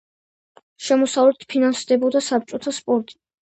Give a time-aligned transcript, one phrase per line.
[0.85, 3.19] შემოსავლით ფინანსდებოდა საბჭოთა სპორტი.